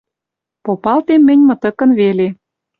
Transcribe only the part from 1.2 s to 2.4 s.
мӹнь мытыкын веле.